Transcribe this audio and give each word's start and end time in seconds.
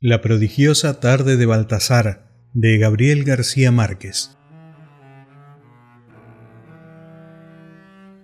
La 0.00 0.20
prodigiosa 0.20 1.00
tarde 1.00 1.36
de 1.36 1.44
Baltasar 1.44 2.30
de 2.54 2.78
Gabriel 2.78 3.24
García 3.24 3.72
Márquez. 3.72 4.38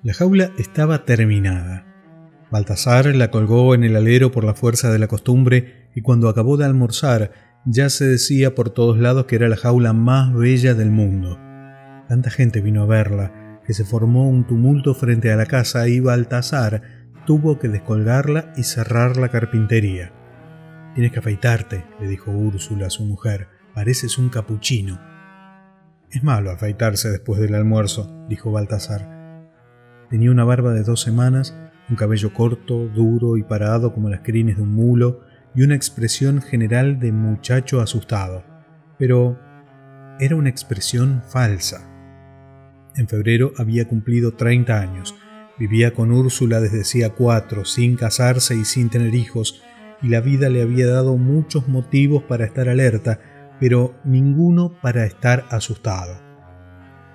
La 0.05 0.15
jaula 0.15 0.53
estaba 0.57 1.05
terminada. 1.05 1.85
Baltasar 2.53 3.07
la 3.17 3.33
colgó 3.33 3.75
en 3.75 3.83
el 3.83 3.97
alero 3.97 4.31
por 4.31 4.45
la 4.45 4.55
fuerza 4.55 4.93
de 4.93 5.01
la 5.01 5.09
costumbre 5.09 5.91
y 5.97 6.03
cuando 6.03 6.29
acabó 6.29 6.57
de 6.57 6.65
almorzar 6.65 7.33
ya 7.67 7.91
se 7.91 8.05
decía 8.05 8.55
por 8.55 8.71
todos 8.71 8.97
lados 9.01 9.25
que 9.25 9.35
era 9.35 9.49
la 9.49 9.57
jaula 9.57 9.93
más 9.93 10.33
bella 10.33 10.75
del 10.75 10.93
mundo. 10.93 11.41
Tanta 12.09 12.31
gente 12.31 12.61
vino 12.61 12.85
a 12.85 12.87
verla 12.87 13.61
que 13.67 13.75
se 13.75 13.85
formó 13.85 14.31
un 14.31 14.47
tumulto 14.47 14.95
frente 14.95 15.33
a 15.33 15.37
la 15.37 15.47
casa 15.47 15.89
y 15.89 15.99
Baltasar 15.99 16.83
tuvo 17.27 17.59
que 17.59 17.67
descolgarla 17.67 18.53
y 18.57 18.63
cerrar 18.63 19.17
la 19.17 19.29
carpintería. 19.31 20.13
Tienes 20.95 21.11
que 21.11 21.19
afeitarte, 21.19 21.85
le 22.01 22.07
dijo 22.07 22.31
Úrsula 22.31 22.87
a 22.87 22.91
su 22.91 23.05
mujer. 23.05 23.49
Pareces 23.75 24.17
un 24.17 24.29
capuchino. 24.29 25.01
Es 26.11 26.23
malo 26.23 26.53
afeitarse 26.53 27.11
después 27.11 27.41
del 27.41 27.57
almuerzo, 27.57 28.25
dijo 28.29 28.53
Baltasar. 28.53 29.51
Tenía 30.09 30.31
una 30.31 30.45
barba 30.45 30.73
de 30.73 30.85
dos 30.85 31.01
semanas, 31.01 31.57
un 31.91 31.97
cabello 31.97 32.33
corto, 32.33 32.87
duro 32.87 33.37
y 33.37 33.43
parado 33.43 33.93
como 33.93 34.09
las 34.09 34.21
crines 34.21 34.57
de 34.57 34.63
un 34.63 34.73
mulo, 34.73 35.23
y 35.57 35.63
una 35.63 35.75
expresión 35.75 36.41
general 36.41 37.01
de 37.01 37.11
muchacho 37.11 37.81
asustado. 37.81 38.45
Pero 38.97 39.37
era 40.21 40.37
una 40.37 40.49
expresión 40.49 41.23
falsa. 41.29 41.91
En 42.95 43.09
febrero 43.09 43.53
había 43.59 43.89
cumplido 43.89 44.35
30 44.35 44.81
años. 44.81 45.17
Vivía 45.59 45.93
con 45.93 46.13
Úrsula 46.13 46.61
desde 46.61 46.83
hacía 46.83 47.11
cuatro, 47.11 47.65
sin 47.65 47.97
casarse 47.97 48.57
y 48.57 48.65
sin 48.65 48.91
tener 48.91 49.15
hijos, 49.15 49.64
y 50.05 50.09
la 50.09 50.21
vida 50.21 50.51
le 50.51 50.61
había 50.61 50.87
dado 50.87 51.17
muchos 51.17 51.67
motivos 51.67 52.23
para 52.23 52.45
estar 52.45 52.69
alerta, 52.69 53.21
pero 53.59 53.95
ninguno 54.05 54.79
para 54.83 55.07
estar 55.07 55.47
asustado. 55.49 56.21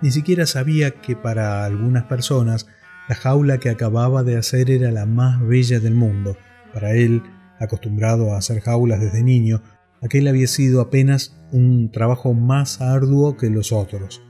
Ni 0.02 0.10
siquiera 0.10 0.48
sabía 0.48 0.92
que 0.92 1.16
para 1.16 1.66
algunas 1.66 2.06
personas 2.06 2.66
la 3.08 3.14
jaula 3.14 3.60
que 3.60 3.70
acababa 3.70 4.24
de 4.24 4.38
hacer 4.38 4.72
era 4.72 4.92
la 4.92 5.06
más 5.06 5.40
bella 5.40 5.80
del 5.80 5.94
mundo. 5.94 6.36
Para 6.74 6.94
él, 6.94 7.22
acostumbrado 7.60 8.34
a 8.34 8.38
hacer 8.40 8.60
jaulas 8.62 9.00
desde 9.00 9.22
niño, 9.22 9.62
aquel 10.02 10.28
había 10.28 10.48
sido 10.48 10.82
apenas 10.82 11.40
un 11.52 11.92
trabajo 11.92 12.34
más 12.34 12.82
arduo 12.82 13.38
que 13.38 13.52
los 13.52 13.72
otros. 13.72 14.24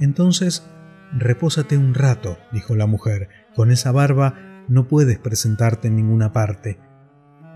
Entonces, 0.00 0.66
repósate 1.12 1.76
un 1.76 1.92
rato, 1.92 2.38
dijo 2.50 2.74
la 2.76 2.86
mujer, 2.86 3.28
con 3.54 3.70
esa 3.70 3.92
barba 3.92 4.64
no 4.68 4.88
puedes 4.88 5.18
presentarte 5.18 5.88
en 5.88 5.96
ninguna 5.96 6.32
parte. 6.32 6.78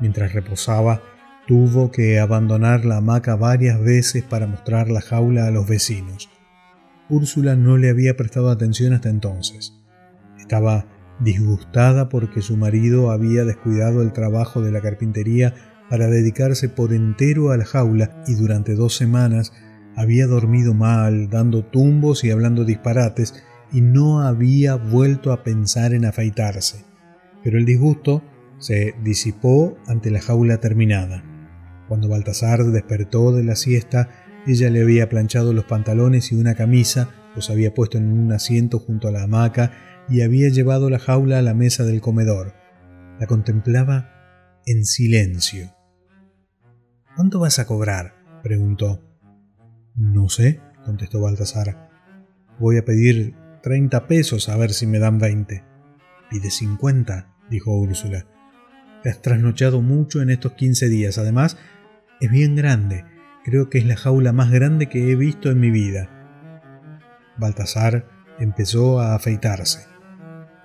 Mientras 0.00 0.32
reposaba, 0.32 1.02
tuvo 1.46 1.90
que 1.90 2.20
abandonar 2.20 2.84
la 2.84 2.98
hamaca 2.98 3.36
varias 3.36 3.80
veces 3.80 4.22
para 4.22 4.46
mostrar 4.46 4.90
la 4.90 5.00
jaula 5.00 5.46
a 5.46 5.50
los 5.50 5.66
vecinos. 5.66 6.28
Úrsula 7.08 7.56
no 7.56 7.78
le 7.78 7.88
había 7.88 8.16
prestado 8.16 8.50
atención 8.50 8.92
hasta 8.92 9.08
entonces. 9.08 9.74
Estaba 10.38 10.86
disgustada 11.20 12.08
porque 12.08 12.42
su 12.42 12.56
marido 12.56 13.10
había 13.10 13.44
descuidado 13.44 14.02
el 14.02 14.12
trabajo 14.12 14.60
de 14.60 14.70
la 14.72 14.80
carpintería 14.80 15.54
para 15.88 16.06
dedicarse 16.08 16.68
por 16.68 16.92
entero 16.92 17.50
a 17.50 17.56
la 17.56 17.64
jaula 17.64 18.22
y 18.26 18.34
durante 18.34 18.74
dos 18.74 18.94
semanas 18.94 19.52
había 19.96 20.26
dormido 20.26 20.74
mal, 20.74 21.28
dando 21.28 21.64
tumbos 21.64 22.22
y 22.22 22.30
hablando 22.30 22.64
disparates, 22.64 23.42
y 23.72 23.80
no 23.80 24.20
había 24.20 24.76
vuelto 24.76 25.32
a 25.32 25.42
pensar 25.42 25.92
en 25.92 26.04
afeitarse. 26.04 26.84
Pero 27.42 27.58
el 27.58 27.64
disgusto 27.64 28.22
se 28.58 28.94
disipó 29.02 29.78
ante 29.86 30.10
la 30.10 30.20
jaula 30.20 30.58
terminada. 30.58 31.24
Cuando 31.88 32.08
Baltasar 32.08 32.64
despertó 32.64 33.32
de 33.32 33.44
la 33.44 33.56
siesta, 33.56 34.10
ella 34.46 34.70
le 34.70 34.82
había 34.82 35.08
planchado 35.08 35.52
los 35.52 35.64
pantalones 35.64 36.32
y 36.32 36.34
una 36.34 36.54
camisa, 36.54 37.10
los 37.34 37.50
había 37.50 37.74
puesto 37.74 37.98
en 37.98 38.12
un 38.12 38.32
asiento 38.32 38.78
junto 38.78 39.08
a 39.08 39.12
la 39.12 39.22
hamaca 39.22 39.72
y 40.08 40.22
había 40.22 40.48
llevado 40.48 40.90
la 40.90 40.98
jaula 40.98 41.38
a 41.38 41.42
la 41.42 41.54
mesa 41.54 41.84
del 41.84 42.00
comedor. 42.00 42.54
La 43.20 43.26
contemplaba 43.26 44.60
en 44.66 44.84
silencio. 44.84 45.72
¿Cuánto 47.16 47.40
vas 47.40 47.58
a 47.58 47.66
cobrar? 47.66 48.14
preguntó. 48.42 49.02
No 49.94 50.28
sé, 50.28 50.60
contestó 50.84 51.20
Baltasar. 51.20 51.90
Voy 52.58 52.76
a 52.76 52.84
pedir 52.84 53.34
treinta 53.62 54.06
pesos 54.06 54.48
a 54.48 54.56
ver 54.56 54.72
si 54.72 54.86
me 54.86 54.98
dan 54.98 55.18
veinte. 55.18 55.64
Pide 56.30 56.50
cincuenta, 56.50 57.34
dijo 57.50 57.76
Úrsula. 57.76 58.26
Has 59.04 59.22
trasnochado 59.22 59.80
mucho 59.80 60.22
en 60.22 60.30
estos 60.30 60.52
quince 60.52 60.88
días. 60.88 61.18
Además, 61.18 61.56
es 62.20 62.30
bien 62.30 62.56
grande. 62.56 63.04
Creo 63.44 63.70
que 63.70 63.78
es 63.78 63.86
la 63.86 63.96
jaula 63.96 64.32
más 64.32 64.50
grande 64.50 64.88
que 64.88 65.10
he 65.10 65.16
visto 65.16 65.50
en 65.50 65.60
mi 65.60 65.70
vida. 65.70 66.10
Baltasar 67.38 68.08
empezó 68.38 69.00
a 69.00 69.14
afeitarse. 69.14 69.86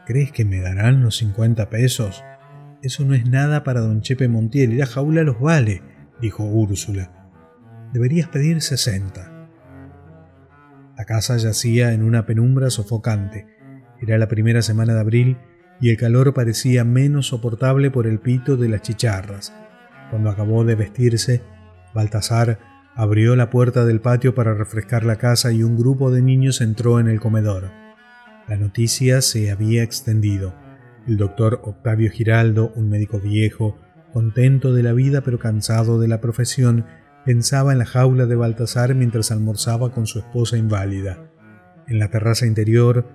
¿Crees 0.06 0.32
que 0.32 0.44
me 0.46 0.60
darán 0.60 1.02
los 1.02 1.18
cincuenta 1.18 1.70
pesos? 1.70 2.24
Eso 2.82 3.06
no 3.06 3.14
es 3.14 3.30
nada 3.30 3.64
para 3.64 3.80
don 3.80 4.02
Chepe 4.02 4.28
Montiel 4.28 4.74
y 4.74 4.78
la 4.78 4.86
jaula 4.86 5.24
los 5.24 5.40
vale, 5.40 5.82
dijo 6.20 6.44
Úrsula. 6.44 7.30
Deberías 7.94 8.28
pedir 8.28 8.62
sesenta. 8.62 9.48
La 10.98 11.06
casa 11.06 11.38
yacía 11.38 11.94
en 11.94 12.04
una 12.04 12.26
penumbra 12.26 12.70
sofocante. 12.70 13.48
Era 14.02 14.18
la 14.18 14.28
primera 14.28 14.62
semana 14.62 14.94
de 14.94 15.00
abril 15.00 15.38
y 15.84 15.90
el 15.90 15.98
calor 15.98 16.34
parecía 16.34 16.86
menos 16.86 17.28
soportable 17.28 17.92
por 17.92 18.08
el 18.08 18.20
pito 18.20 18.56
de 18.56 18.70
las 18.70 18.84
chicharras. 18.84 19.54
Cuando 20.12 20.30
acabó 20.30 20.64
de 20.64 20.76
vestirse, 20.76 21.42
Baltasar 21.94 22.58
abrió 22.96 23.36
la 23.36 23.50
puerta 23.50 23.84
del 23.84 24.00
patio 24.00 24.34
para 24.34 24.54
refrescar 24.54 25.04
la 25.04 25.18
casa 25.18 25.52
y 25.52 25.62
un 25.62 25.78
grupo 25.78 26.10
de 26.10 26.22
niños 26.22 26.62
entró 26.62 27.02
en 27.02 27.10
el 27.10 27.20
comedor. 27.20 27.72
La 28.48 28.56
noticia 28.56 29.22
se 29.22 29.52
había 29.52 29.84
extendido. 29.84 30.56
El 31.06 31.18
doctor 31.18 31.60
Octavio 31.66 32.10
Giraldo, 32.12 32.72
un 32.78 32.88
médico 32.88 33.20
viejo, 33.20 33.78
contento 34.14 34.72
de 34.72 34.84
la 34.84 34.94
vida 34.94 35.20
pero 35.20 35.38
cansado 35.38 36.00
de 36.00 36.08
la 36.08 36.22
profesión, 36.22 36.86
pensaba 37.26 37.74
en 37.74 37.80
la 37.80 37.86
jaula 37.86 38.26
de 38.26 38.36
Baltasar 38.36 38.96
mientras 38.96 39.32
almorzaba 39.32 39.92
con 39.92 40.08
su 40.08 40.20
esposa 40.20 40.56
inválida. 40.56 41.30
En 41.90 42.00
la 42.00 42.08
terraza 42.08 42.46
interior, 42.46 43.06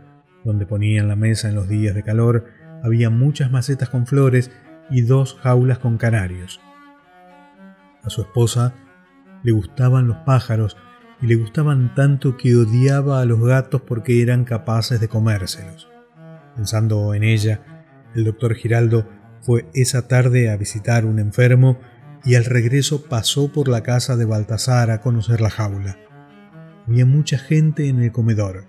donde 0.45 0.67
ponían 0.67 1.09
la 1.09 1.17
mesa 1.17 1.49
en 1.49 1.55
los 1.55 1.69
días 1.69 1.95
de 1.95 2.03
calor, 2.03 2.47
había 2.83 3.11
muchas 3.11 3.51
macetas 3.51 3.89
con 3.89 4.07
flores 4.07 4.51
y 4.91 5.03
dos 5.03 5.39
jaulas 5.43 5.79
con 5.79 5.99
canarios. 5.99 6.61
A 8.03 8.11
su 8.11 8.23
esposa 8.23 8.75
le 9.43 9.53
gustaban 9.53 10.07
los 10.07 10.19
pájaros 10.19 10.77
y 11.21 11.27
le 11.27 11.37
gustaban 11.37 11.95
tanto 11.95 12.37
que 12.37 12.57
odiaba 12.57 13.21
a 13.21 13.25
los 13.25 13.41
gatos 13.41 13.83
porque 13.83 14.23
eran 14.23 14.45
capaces 14.45 15.01
de 15.01 15.09
comérselos. 15.09 15.89
Pensando 16.55 17.15
en 17.15 17.25
ella, 17.25 17.61
el 18.15 18.25
doctor 18.25 18.55
Giraldo 18.55 19.09
fue 19.41 19.69
esa 19.75 20.09
tarde 20.09 20.51
a 20.51 20.57
visitar 20.57 21.05
un 21.05 21.19
enfermo 21.19 21.79
y 22.25 22.35
al 22.35 22.45
regreso 22.45 23.05
pasó 23.05 23.53
por 23.53 23.69
la 23.69 23.83
casa 23.83 24.17
de 24.17 24.25
Baltasar 24.25 24.91
a 24.91 25.01
conocer 25.01 25.41
la 25.41 25.51
jaula. 25.51 25.99
Había 26.87 27.07
mucha 27.07 27.39
gente 27.39 27.89
en 27.89 28.03
el 28.03 28.13
comedor. 28.13 28.67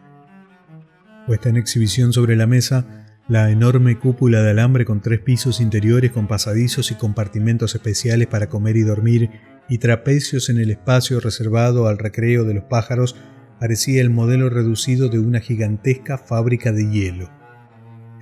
Puesta 1.30 1.50
en 1.50 1.58
exhibición 1.58 2.12
sobre 2.12 2.36
la 2.36 2.48
mesa, 2.48 3.06
la 3.28 3.52
enorme 3.52 4.00
cúpula 4.00 4.42
de 4.42 4.50
alambre 4.50 4.84
con 4.84 5.00
tres 5.00 5.20
pisos 5.20 5.62
interiores 5.62 6.10
con 6.10 6.26
pasadizos 6.28 6.90
y 6.90 6.96
compartimentos 6.96 7.76
especiales 7.76 8.26
para 8.26 8.50
comer 8.50 8.78
y 8.78 8.82
dormir 8.82 9.30
y 9.70 9.78
trapecios 9.78 10.50
en 10.50 10.58
el 10.58 10.72
espacio 10.72 11.20
reservado 11.20 11.88
al 11.88 12.00
recreo 12.00 12.46
de 12.46 12.56
los 12.56 12.64
pájaros 12.64 13.16
parecía 13.60 14.02
el 14.02 14.10
modelo 14.10 14.50
reducido 14.50 15.08
de 15.08 15.20
una 15.20 15.40
gigantesca 15.40 16.18
fábrica 16.18 16.72
de 16.72 16.90
hielo. 16.90 17.30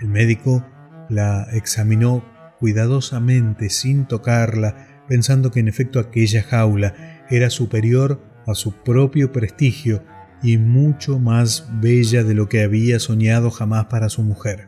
El 0.02 0.10
médico 0.10 0.68
la 1.08 1.48
examinó 1.54 2.26
cuidadosamente 2.60 3.70
sin 3.70 4.06
tocarla, 4.06 5.06
pensando 5.08 5.50
que 5.50 5.62
en 5.62 5.70
efecto 5.70 6.02
aquella 6.02 6.44
jaula 6.44 7.24
era 7.30 7.50
superior 7.52 8.22
a 8.46 8.54
su 8.54 8.74
propio 8.74 9.32
prestigio 9.32 10.04
y 10.44 10.58
mucho 10.58 11.20
más 11.20 11.70
bella 11.82 12.24
de 12.24 12.34
lo 12.34 12.48
que 12.48 12.64
había 12.64 13.00
soñado 13.00 13.52
jamás 13.52 13.86
para 13.86 14.10
su 14.10 14.24
mujer. 14.24 14.68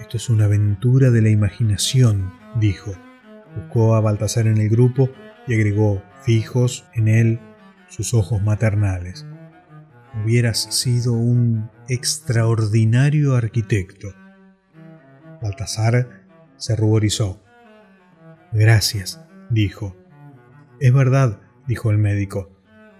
Esto 0.00 0.16
es 0.16 0.30
una 0.30 0.44
aventura 0.44 1.10
de 1.10 1.22
la 1.22 1.30
imaginación, 1.30 2.32
dijo. 2.60 2.92
Buscó 3.56 3.94
a 3.94 4.00
Baltasar 4.00 4.46
en 4.46 4.58
el 4.58 4.68
grupo 4.68 5.10
y 5.46 5.54
agregó 5.54 6.02
fijos 6.22 6.84
en 6.94 7.08
él 7.08 7.40
sus 7.88 8.14
ojos 8.14 8.42
maternales. 8.42 9.26
Hubieras 10.22 10.58
sido 10.74 11.12
un 11.12 11.70
extraordinario 11.88 13.34
arquitecto. 13.34 14.08
Baltasar 15.40 16.26
se 16.56 16.76
ruborizó. 16.76 17.42
Gracias, 18.52 19.24
dijo. 19.50 19.96
Es 20.80 20.92
verdad, 20.92 21.40
dijo 21.66 21.90
el 21.90 21.98
médico. 21.98 22.51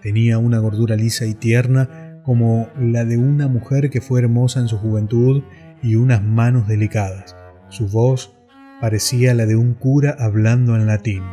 Tenía 0.03 0.37
una 0.37 0.59
gordura 0.59 0.97
lisa 0.97 1.25
y 1.25 1.33
tierna 1.33 2.19
como 2.23 2.67
la 2.77 3.05
de 3.05 3.17
una 3.17 3.47
mujer 3.47 3.89
que 3.89 4.01
fue 4.01 4.19
hermosa 4.19 4.59
en 4.59 4.67
su 4.67 4.77
juventud 4.77 5.43
y 5.81 5.95
unas 5.95 6.21
manos 6.21 6.67
delicadas. 6.67 7.37
Su 7.69 7.87
voz 7.87 8.35
parecía 8.81 9.33
la 9.33 9.45
de 9.45 9.55
un 9.55 9.73
cura 9.73 10.13
hablando 10.19 10.75
en 10.75 10.87
latín. 10.87 11.23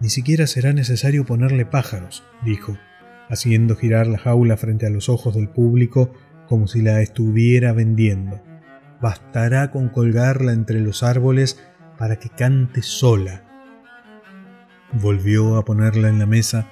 Ni 0.00 0.08
siquiera 0.08 0.46
será 0.46 0.72
necesario 0.72 1.26
ponerle 1.26 1.66
pájaros, 1.66 2.24
dijo, 2.42 2.78
haciendo 3.28 3.76
girar 3.76 4.06
la 4.06 4.18
jaula 4.18 4.56
frente 4.56 4.86
a 4.86 4.90
los 4.90 5.10
ojos 5.10 5.34
del 5.34 5.50
público 5.50 6.10
como 6.48 6.66
si 6.66 6.80
la 6.80 7.02
estuviera 7.02 7.74
vendiendo. 7.74 8.42
Bastará 9.02 9.70
con 9.70 9.90
colgarla 9.90 10.52
entre 10.52 10.80
los 10.80 11.02
árboles 11.02 11.62
para 11.98 12.16
que 12.16 12.30
cante 12.30 12.80
sola. 12.80 13.44
Volvió 14.92 15.56
a 15.58 15.66
ponerla 15.66 16.08
en 16.08 16.18
la 16.18 16.26
mesa, 16.26 16.70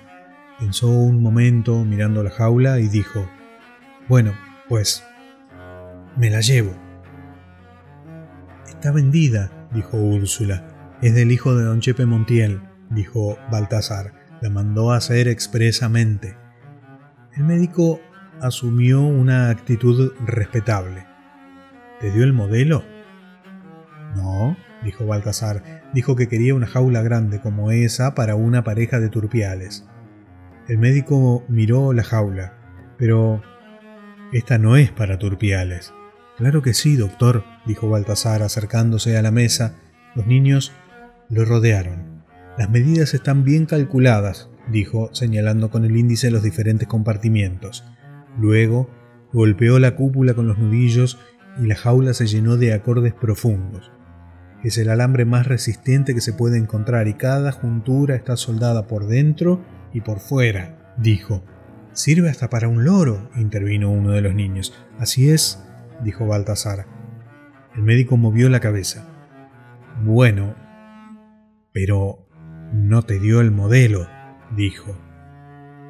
pensó 0.62 0.88
un 0.88 1.20
momento 1.20 1.84
mirando 1.84 2.22
la 2.22 2.30
jaula 2.30 2.78
y 2.78 2.86
dijo, 2.86 3.28
Bueno, 4.08 4.32
pues, 4.68 5.02
me 6.16 6.30
la 6.30 6.40
llevo. 6.40 6.72
Está 8.68 8.92
vendida, 8.92 9.50
dijo 9.72 9.96
Úrsula. 9.96 10.96
Es 11.02 11.16
del 11.16 11.32
hijo 11.32 11.56
de 11.56 11.64
don 11.64 11.80
Chepe 11.80 12.06
Montiel, 12.06 12.62
dijo 12.90 13.38
Baltasar. 13.50 14.12
La 14.40 14.50
mandó 14.50 14.92
a 14.92 14.98
hacer 14.98 15.26
expresamente. 15.26 16.36
El 17.36 17.42
médico 17.42 18.00
asumió 18.40 19.02
una 19.02 19.50
actitud 19.50 20.12
respetable. 20.24 21.06
¿Te 22.00 22.12
dio 22.12 22.22
el 22.22 22.32
modelo? 22.32 22.84
No, 24.14 24.56
dijo 24.84 25.06
Baltasar. 25.06 25.90
Dijo 25.92 26.14
que 26.14 26.28
quería 26.28 26.54
una 26.54 26.68
jaula 26.68 27.02
grande 27.02 27.40
como 27.40 27.72
esa 27.72 28.14
para 28.14 28.36
una 28.36 28.62
pareja 28.62 29.00
de 29.00 29.08
turpiales. 29.08 29.88
El 30.68 30.78
médico 30.78 31.44
miró 31.48 31.92
la 31.92 32.04
jaula, 32.04 32.54
pero 32.96 33.42
esta 34.32 34.58
no 34.58 34.76
es 34.76 34.92
para 34.92 35.18
turpiales. 35.18 35.92
Claro 36.38 36.62
que 36.62 36.72
sí, 36.72 36.96
doctor, 36.96 37.44
dijo 37.66 37.90
Baltasar 37.90 38.42
acercándose 38.42 39.16
a 39.16 39.22
la 39.22 39.32
mesa. 39.32 39.74
Los 40.14 40.26
niños 40.26 40.72
lo 41.28 41.44
rodearon. 41.44 42.22
Las 42.56 42.70
medidas 42.70 43.12
están 43.12 43.42
bien 43.42 43.66
calculadas, 43.66 44.50
dijo, 44.70 45.10
señalando 45.12 45.70
con 45.70 45.84
el 45.84 45.96
índice 45.96 46.30
los 46.30 46.42
diferentes 46.42 46.86
compartimientos. 46.86 47.84
Luego 48.38 48.88
golpeó 49.32 49.78
la 49.78 49.96
cúpula 49.96 50.34
con 50.34 50.46
los 50.46 50.58
nudillos 50.58 51.18
y 51.60 51.66
la 51.66 51.74
jaula 51.74 52.14
se 52.14 52.26
llenó 52.26 52.56
de 52.56 52.72
acordes 52.72 53.14
profundos. 53.14 53.90
Es 54.62 54.78
el 54.78 54.90
alambre 54.90 55.24
más 55.24 55.48
resistente 55.48 56.14
que 56.14 56.20
se 56.20 56.32
puede 56.32 56.56
encontrar 56.56 57.08
y 57.08 57.14
cada 57.14 57.50
juntura 57.50 58.14
está 58.14 58.36
soldada 58.36 58.86
por 58.86 59.06
dentro 59.06 59.60
y 59.92 60.00
por 60.00 60.20
fuera, 60.20 60.94
dijo. 60.96 61.44
Sirve 61.92 62.30
hasta 62.30 62.48
para 62.48 62.68
un 62.68 62.84
loro, 62.84 63.30
intervino 63.36 63.90
uno 63.90 64.12
de 64.12 64.22
los 64.22 64.34
niños. 64.34 64.72
Así 64.98 65.30
es, 65.30 65.62
dijo 66.02 66.26
Baltasar. 66.26 66.86
El 67.74 67.82
médico 67.82 68.16
movió 68.16 68.48
la 68.48 68.60
cabeza. 68.60 69.06
Bueno, 70.02 70.54
pero 71.72 72.26
no 72.72 73.02
te 73.02 73.18
dio 73.18 73.40
el 73.40 73.50
modelo, 73.50 74.08
dijo. 74.56 74.96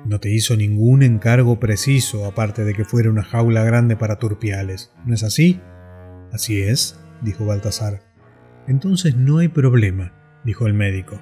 No 0.05 0.19
te 0.19 0.31
hizo 0.31 0.57
ningún 0.57 1.05
encargo 1.05 1.61
preciso, 1.61 2.27
aparte 2.27 2.65
de 2.65 2.75
que 2.75 2.85
fuera 2.85 3.11
una 3.11 3.23
jaula 3.23 3.63
grande 3.63 3.97
para 3.97 4.19
turpiales. 4.19 4.93
¿No 5.07 5.15
es 5.15 5.23
así? 5.23 5.61
Así 6.33 6.61
es, 6.61 6.99
dijo 7.21 7.47
Baltasar. 7.47 8.03
Entonces 8.67 9.17
no 9.17 9.39
hay 9.39 9.49
problema, 9.49 10.13
dijo 10.45 10.67
el 10.67 10.75
médico. 10.75 11.21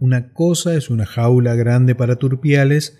Una 0.00 0.32
cosa 0.32 0.74
es 0.74 0.90
una 0.90 1.06
jaula 1.06 1.56
grande 1.56 1.96
para 1.96 2.16
turpiales 2.16 2.98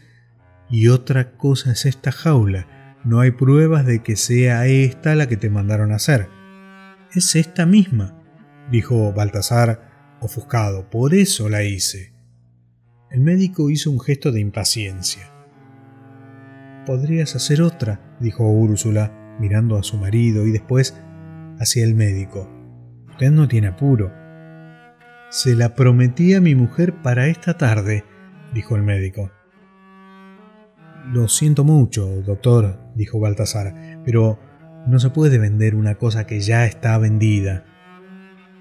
y 0.69 0.89
otra 0.89 1.37
cosa 1.37 1.71
es 1.71 1.87
esta 1.87 2.11
jaula. 2.11 2.99
No 3.05 3.21
hay 3.21 3.31
pruebas 3.31 3.87
de 3.87 4.03
que 4.03 4.17
sea 4.17 4.67
esta 4.67 5.15
la 5.15 5.29
que 5.29 5.37
te 5.37 5.49
mandaron 5.49 5.93
hacer. 5.93 6.29
Es 7.15 7.37
esta 7.37 7.67
misma, 7.67 8.21
dijo 8.73 9.13
Baltasar, 9.13 10.17
ofuscado. 10.21 10.91
Por 10.91 11.15
eso 11.15 11.49
la 11.49 11.63
hice. 11.63 12.13
El 13.11 13.21
médico 13.21 13.71
hizo 13.71 13.93
un 13.93 14.01
gesto 14.01 14.33
de 14.33 14.41
impaciencia. 14.41 15.33
Podrías 16.85 17.37
hacer 17.37 17.63
otra, 17.63 18.17
dijo 18.19 18.51
Úrsula, 18.51 19.37
mirando 19.39 19.77
a 19.77 19.85
su 19.85 19.97
marido 19.99 20.47
y 20.47 20.51
después 20.51 20.97
hacia 21.61 21.85
el 21.85 21.95
médico. 21.95 22.51
Usted 23.09 23.31
no 23.31 23.47
tiene 23.47 23.69
apuro. 23.69 24.13
Se 25.31 25.55
la 25.55 25.75
prometí 25.75 26.35
a 26.35 26.41
mi 26.41 26.55
mujer 26.55 27.03
para 27.03 27.29
esta 27.29 27.57
tarde, 27.59 28.05
dijo 28.55 28.77
el 28.77 28.83
médico. 28.83 29.31
Lo 31.13 31.29
siento 31.29 31.65
mucho, 31.65 32.07
doctor, 32.23 32.79
dijo 32.95 33.21
Baltasar, 33.21 34.01
pero 34.05 34.39
no 34.87 34.99
se 34.99 35.11
puede 35.11 35.39
vender 35.39 35.75
una 35.75 35.97
cosa 35.97 36.27
que 36.27 36.41
ya 36.41 36.67
está 36.67 36.99
vendida. 36.99 37.65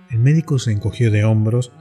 El 0.10 0.19
médico 0.19 0.60
se 0.60 0.72
encogió 0.72 1.12
de 1.12 1.24
hombros 1.24 1.72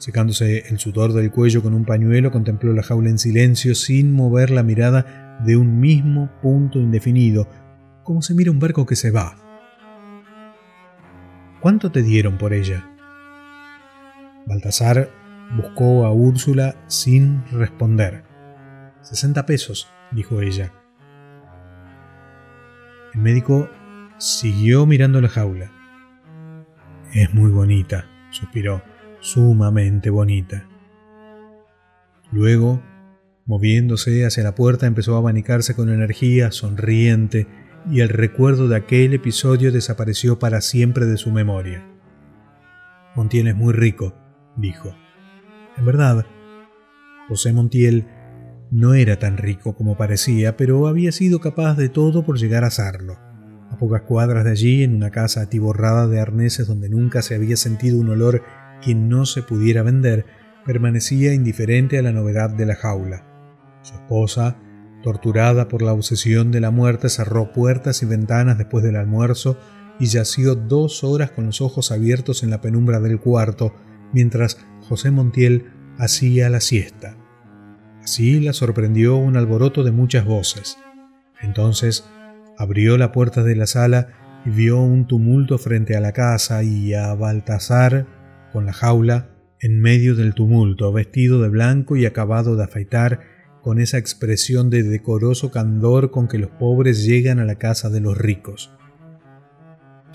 Secándose 0.00 0.64
el 0.70 0.78
sudor 0.78 1.12
del 1.12 1.30
cuello 1.30 1.62
con 1.62 1.74
un 1.74 1.84
pañuelo, 1.84 2.30
contempló 2.30 2.72
la 2.72 2.82
jaula 2.82 3.10
en 3.10 3.18
silencio, 3.18 3.74
sin 3.74 4.14
mover 4.14 4.50
la 4.50 4.62
mirada 4.62 5.38
de 5.44 5.58
un 5.58 5.78
mismo 5.78 6.30
punto 6.40 6.78
indefinido, 6.78 7.46
como 8.02 8.22
se 8.22 8.32
mira 8.32 8.50
un 8.50 8.58
barco 8.58 8.86
que 8.86 8.96
se 8.96 9.10
va. 9.10 9.36
¿Cuánto 11.60 11.92
te 11.92 12.02
dieron 12.02 12.38
por 12.38 12.54
ella? 12.54 12.90
Baltasar 14.46 15.10
buscó 15.56 16.06
a 16.06 16.12
Úrsula 16.12 16.76
sin 16.86 17.44
responder. 17.50 18.24
Sesenta 19.02 19.46
pesos, 19.46 19.88
dijo 20.12 20.40
ella. 20.40 20.72
El 23.14 23.22
médico 23.22 23.68
siguió 24.18 24.86
mirando 24.86 25.20
la 25.20 25.28
jaula. 25.28 25.70
Es 27.12 27.34
muy 27.34 27.50
bonita, 27.50 28.06
suspiró 28.30 28.82
sumamente 29.20 30.10
bonita. 30.10 30.68
Luego, 32.30 32.80
moviéndose 33.46 34.24
hacia 34.24 34.44
la 34.44 34.54
puerta, 34.54 34.86
empezó 34.86 35.16
a 35.16 35.18
abanicarse 35.18 35.74
con 35.74 35.90
energía, 35.90 36.52
sonriente, 36.52 37.48
y 37.90 38.00
el 38.00 38.10
recuerdo 38.10 38.68
de 38.68 38.76
aquel 38.76 39.14
episodio 39.14 39.72
desapareció 39.72 40.38
para 40.38 40.60
siempre 40.60 41.06
de 41.06 41.16
su 41.16 41.32
memoria. 41.32 41.84
Montiel 43.16 43.48
es 43.48 43.56
muy 43.56 43.72
rico, 43.72 44.14
dijo. 44.56 44.94
En 45.76 45.84
verdad, 45.84 46.26
José 47.28 47.52
Montiel 47.52 48.06
no 48.70 48.94
era 48.94 49.18
tan 49.18 49.36
rico 49.36 49.74
como 49.74 49.96
parecía, 49.96 50.56
pero 50.56 50.86
había 50.86 51.12
sido 51.12 51.40
capaz 51.40 51.76
de 51.76 51.88
todo 51.88 52.24
por 52.24 52.38
llegar 52.38 52.64
a 52.64 52.70
serlo. 52.70 53.18
A 53.70 53.78
pocas 53.78 54.02
cuadras 54.02 54.44
de 54.44 54.50
allí, 54.50 54.82
en 54.82 54.94
una 54.94 55.10
casa 55.10 55.42
atiborrada 55.42 56.06
de 56.06 56.20
arneses 56.20 56.66
donde 56.66 56.88
nunca 56.88 57.22
se 57.22 57.34
había 57.34 57.56
sentido 57.56 57.98
un 57.98 58.10
olor 58.10 58.42
quien 58.82 59.08
no 59.08 59.26
se 59.26 59.42
pudiera 59.42 59.82
vender, 59.82 60.26
permanecía 60.64 61.34
indiferente 61.34 61.98
a 61.98 62.02
la 62.02 62.12
novedad 62.12 62.50
de 62.50 62.66
la 62.66 62.76
jaula. 62.76 63.26
Su 63.82 63.94
esposa, 63.94 64.56
torturada 65.02 65.68
por 65.68 65.82
la 65.82 65.92
obsesión 65.92 66.50
de 66.50 66.60
la 66.60 66.70
muerte, 66.70 67.08
cerró 67.08 67.52
puertas 67.52 68.02
y 68.02 68.06
ventanas 68.06 68.58
después 68.58 68.84
del 68.84 68.96
almuerzo 68.96 69.58
y 69.98 70.06
yació 70.06 70.54
dos 70.54 71.04
horas 71.04 71.30
con 71.30 71.46
los 71.46 71.60
ojos 71.60 71.92
abiertos 71.92 72.42
en 72.42 72.50
la 72.50 72.60
penumbra 72.60 73.00
del 73.00 73.20
cuarto, 73.20 73.74
mientras 74.12 74.58
José 74.88 75.10
Montiel 75.10 75.66
hacía 75.98 76.48
la 76.48 76.60
siesta. 76.60 77.16
Así 78.02 78.40
la 78.40 78.52
sorprendió 78.52 79.16
un 79.16 79.36
alboroto 79.36 79.84
de 79.84 79.92
muchas 79.92 80.24
voces. 80.24 80.78
Entonces 81.40 82.08
abrió 82.58 82.96
la 82.96 83.12
puerta 83.12 83.42
de 83.42 83.56
la 83.56 83.66
sala 83.66 84.08
y 84.44 84.50
vio 84.50 84.80
un 84.80 85.06
tumulto 85.06 85.58
frente 85.58 85.96
a 85.96 86.00
la 86.00 86.12
casa 86.12 86.62
y 86.62 86.94
a 86.94 87.14
Baltasar 87.14 88.06
con 88.52 88.66
la 88.66 88.72
jaula 88.72 89.30
en 89.60 89.80
medio 89.80 90.14
del 90.14 90.34
tumulto, 90.34 90.92
vestido 90.92 91.40
de 91.42 91.50
blanco 91.50 91.96
y 91.96 92.06
acabado 92.06 92.56
de 92.56 92.64
afeitar, 92.64 93.20
con 93.62 93.78
esa 93.78 93.98
expresión 93.98 94.70
de 94.70 94.82
decoroso 94.82 95.50
candor 95.50 96.10
con 96.10 96.28
que 96.28 96.38
los 96.38 96.50
pobres 96.50 97.04
llegan 97.04 97.40
a 97.40 97.44
la 97.44 97.56
casa 97.56 97.90
de 97.90 98.00
los 98.00 98.16
ricos. 98.16 98.72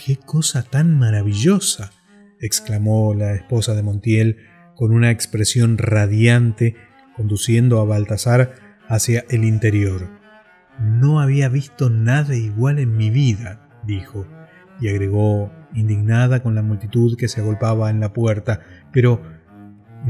¡Qué 0.04 0.18
cosa 0.18 0.64
tan 0.64 0.98
maravillosa! 0.98 1.92
Exclamó 2.46 3.14
la 3.14 3.34
esposa 3.34 3.74
de 3.74 3.84
Montiel 3.84 4.38
con 4.75 4.92
una 4.92 5.12
expresión 5.12 5.78
radiante, 5.78 6.75
conduciendo 7.16 7.80
a 7.80 7.86
Baltasar 7.86 8.56
hacia 8.88 9.25
el 9.30 9.44
interior. 9.44 10.10
No 10.80 11.22
había 11.22 11.50
visto 11.50 11.90
nada 11.90 12.36
igual 12.36 12.80
en 12.80 12.98
mi 12.98 13.10
vida, 13.10 13.70
dijo, 13.86 14.28
y 14.82 14.90
agregó 14.90 15.52
indignada 15.74 16.44
con 16.44 16.56
la 16.56 16.62
multitud 16.62 17.18
que 17.18 17.28
se 17.28 17.42
agolpaba 17.42 17.90
en 17.90 18.00
la 18.00 18.14
puerta, 18.14 18.62
pero 18.92 19.22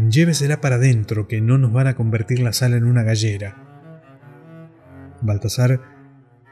llévesela 0.10 0.62
para 0.62 0.76
adentro, 0.76 1.28
que 1.28 1.42
no 1.42 1.58
nos 1.58 1.72
van 1.72 1.88
a 1.88 1.96
convertir 1.96 2.40
la 2.40 2.54
sala 2.54 2.78
en 2.78 2.86
una 2.86 3.04
gallera. 3.04 3.62
Baltasar 5.22 5.82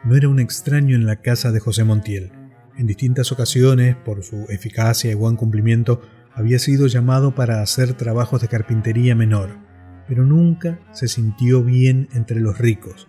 no 0.04 0.16
era 0.16 0.30
un 0.30 0.40
extraño 0.40 0.96
en 0.96 1.06
la 1.06 1.18
casa 1.18 1.52
de 1.52 1.60
José 1.60 1.84
Montiel. 1.84 2.42
En 2.77 2.88
distintas 2.88 3.32
ocasiones, 3.32 3.96
por 3.96 4.24
su 4.24 4.46
eficacia 4.50 5.12
y 5.12 5.15
buen 5.15 5.36
cumplimiento, 5.36 6.01
había 6.34 6.58
sido 6.58 6.88
llamado 6.88 7.36
para 7.36 7.62
hacer 7.62 7.94
trabajos 7.94 8.42
de 8.42 8.48
carpintería 8.48 9.15
menor, 9.15 9.58
pero 10.08 10.25
nunca 10.25 10.80
se 10.92 11.08
sintió 11.08 11.63
bien 11.63 12.10
entre 12.13 12.39
los 12.39 12.58
ricos. 12.58 13.08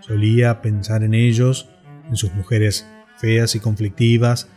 Solía 0.00 0.60
pensar 0.60 1.04
en 1.04 1.14
ellos, 1.14 1.68
en 2.08 2.16
sus 2.16 2.34
mujeres 2.34 2.86
feas 3.18 3.54
y 3.54 3.60
conflictivas, 3.60 4.48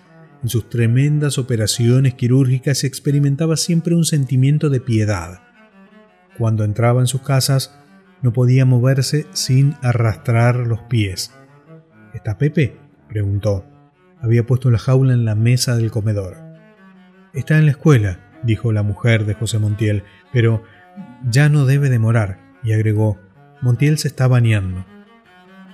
en 0.42 0.50
sus 0.50 0.70
tremendas 0.70 1.38
operaciones 1.38 2.16
quirúrgicas 2.16 2.84
experimentaba 2.84 3.58
siempre 3.58 3.96
un 3.96 4.06
sentimiento 4.06 4.70
de 4.70 4.82
piedad. 4.82 5.42
Cuando 6.38 6.64
entraba 6.64 7.02
en 7.02 7.08
sus 7.08 7.22
casas, 7.22 7.78
no 8.22 8.34
podía 8.34 8.66
moverse 8.66 9.28
sin 9.32 9.76
arrastrar 9.82 10.58
los 10.58 10.82
pies. 10.84 11.32
¿Está 12.14 12.38
Pepe? 12.38 12.78
preguntó. 13.08 13.77
Había 14.22 14.46
puesto 14.46 14.72
la 14.72 14.78
jaula 14.78 15.14
en 15.14 15.26
la 15.26 15.36
mesa 15.36 15.76
del 15.76 15.92
comedor. 15.92 16.38
Está 17.34 17.58
en 17.58 17.66
la 17.66 17.72
escuela, 17.72 18.20
dijo 18.44 18.72
la 18.72 18.84
mujer 18.84 19.26
de 19.26 19.34
José 19.34 19.60
Montiel, 19.60 20.04
pero 20.34 20.64
ya 21.30 21.50
no 21.50 21.66
debe 21.66 21.90
demorar, 21.90 22.40
y 22.64 22.74
agregó, 22.74 23.20
Montiel 23.62 23.98
se 23.98 24.08
está 24.08 24.28
bañando. 24.28 24.86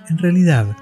En 0.08 0.18
realidad, 0.18 0.76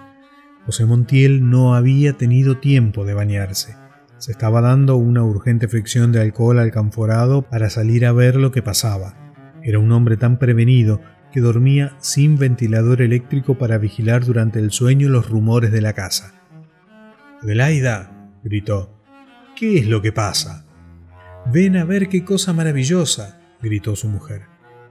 José 0.66 0.86
Montiel 0.86 1.48
no 1.48 1.74
había 1.74 2.14
tenido 2.14 2.58
tiempo 2.58 3.04
de 3.04 3.14
bañarse. 3.14 3.76
Se 4.18 4.32
estaba 4.32 4.60
dando 4.60 4.96
una 4.96 5.24
urgente 5.24 5.66
fricción 5.66 6.12
de 6.12 6.20
alcohol 6.20 6.58
al 6.58 6.70
canforado 6.70 7.42
para 7.42 7.70
salir 7.70 8.06
a 8.06 8.12
ver 8.12 8.36
lo 8.36 8.52
que 8.52 8.62
pasaba. 8.62 9.14
Era 9.62 9.78
un 9.78 9.90
hombre 9.90 10.16
tan 10.16 10.38
prevenido 10.38 11.00
que 11.32 11.40
dormía 11.40 11.96
sin 11.98 12.38
ventilador 12.38 13.02
eléctrico 13.02 13.58
para 13.58 13.78
vigilar 13.78 14.24
durante 14.24 14.58
el 14.58 14.70
sueño 14.70 15.08
los 15.08 15.28
rumores 15.28 15.72
de 15.72 15.80
la 15.80 15.92
casa. 15.92 16.41
Adelaida, 17.42 18.30
gritó, 18.44 19.02
¿qué 19.56 19.78
es 19.78 19.88
lo 19.88 20.00
que 20.00 20.12
pasa? 20.12 20.64
Ven 21.52 21.76
a 21.76 21.84
ver 21.84 22.08
qué 22.08 22.24
cosa 22.24 22.52
maravillosa, 22.52 23.40
gritó 23.60 23.96
su 23.96 24.08
mujer. 24.08 24.42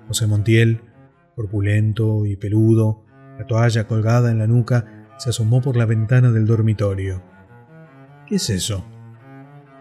José 0.08 0.28
Montiel, 0.28 0.82
corpulento 1.38 2.26
y 2.26 2.36
peludo, 2.36 3.06
la 3.40 3.48
toalla 3.48 3.88
colgada 3.88 4.32
en 4.32 4.40
la 4.40 4.48
nuca, 4.48 5.08
se 5.18 5.30
asomó 5.30 5.62
por 5.62 5.78
la 5.78 5.86
ventana 5.86 6.32
del 6.32 6.46
dormitorio. 6.46 7.24
¿Qué 8.28 8.36
es 8.36 8.50
eso? 8.50 8.86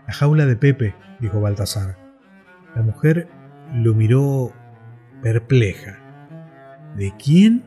La 0.06 0.12
jaula 0.12 0.46
de 0.46 0.54
Pepe, 0.54 0.94
dijo 1.18 1.40
Baltasar. 1.40 1.98
La 2.76 2.82
mujer 2.82 3.28
lo 3.74 3.94
miró 3.94 4.52
perpleja. 5.22 5.98
¿De 6.96 7.12
quién? 7.16 7.64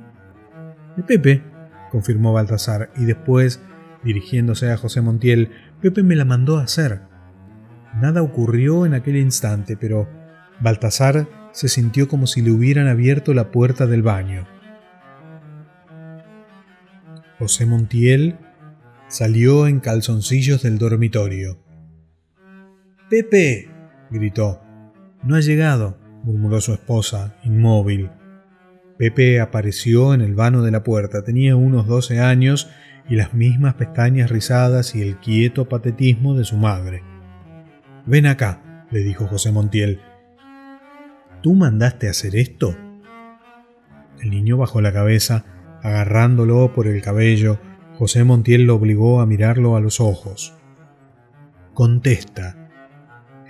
De 0.95 1.03
Pepe, 1.03 1.43
confirmó 1.91 2.31
Baltasar, 2.31 2.89
y 2.95 3.03
después, 3.03 3.61
dirigiéndose 4.03 4.71
a 4.71 4.77
José 4.77 5.01
Montiel, 5.01 5.49
Pepe 5.81 6.03
me 6.03 6.15
la 6.15 6.25
mandó 6.25 6.57
a 6.57 6.63
hacer. 6.63 7.01
Nada 7.99 8.21
ocurrió 8.21 8.85
en 8.85 8.93
aquel 8.93 9.17
instante, 9.17 9.77
pero 9.77 10.09
Baltasar 10.59 11.27
se 11.51 11.67
sintió 11.67 12.07
como 12.07 12.27
si 12.27 12.41
le 12.41 12.51
hubieran 12.51 12.87
abierto 12.87 13.33
la 13.33 13.51
puerta 13.51 13.85
del 13.85 14.01
baño. 14.01 14.47
José 17.39 17.65
Montiel 17.65 18.37
salió 19.07 19.67
en 19.67 19.79
calzoncillos 19.79 20.63
del 20.63 20.77
dormitorio. 20.77 21.59
Pepe, 23.09 23.69
gritó. 24.09 24.61
No 25.23 25.35
ha 25.35 25.39
llegado, 25.39 25.99
murmuró 26.23 26.61
su 26.61 26.73
esposa, 26.73 27.35
inmóvil. 27.43 28.09
Pepe 28.97 29.39
apareció 29.39 30.13
en 30.13 30.21
el 30.21 30.35
vano 30.35 30.61
de 30.63 30.71
la 30.71 30.83
puerta. 30.83 31.23
Tenía 31.23 31.55
unos 31.55 31.87
doce 31.87 32.19
años 32.19 32.69
y 33.09 33.15
las 33.15 33.33
mismas 33.33 33.75
pestañas 33.75 34.29
rizadas 34.29 34.95
y 34.95 35.01
el 35.01 35.17
quieto 35.17 35.67
patetismo 35.67 36.35
de 36.35 36.45
su 36.45 36.57
madre. 36.57 37.03
Ven 38.05 38.25
acá, 38.25 38.85
le 38.91 38.99
dijo 38.99 39.27
José 39.27 39.51
Montiel. 39.51 40.01
¿Tú 41.41 41.53
mandaste 41.53 42.09
hacer 42.09 42.35
esto? 42.35 42.75
El 44.21 44.29
niño 44.29 44.57
bajó 44.57 44.81
la 44.81 44.93
cabeza 44.93 45.45
Agarrándolo 45.83 46.71
por 46.73 46.87
el 46.87 47.01
cabello, 47.01 47.59
José 47.97 48.23
Montiel 48.23 48.63
lo 48.63 48.75
obligó 48.75 49.19
a 49.19 49.25
mirarlo 49.25 49.75
a 49.75 49.81
los 49.81 49.99
ojos. 49.99 50.55
Contesta. 51.73 52.71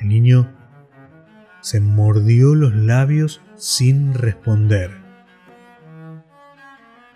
El 0.02 0.08
niño 0.08 0.52
se 1.62 1.80
mordió 1.80 2.56
los 2.56 2.74
labios 2.74 3.44
sin 3.56 4.16
responder. 4.16 4.90